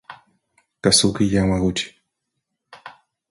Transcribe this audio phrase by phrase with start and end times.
[0.83, 1.87] Kazuki Yamaguchi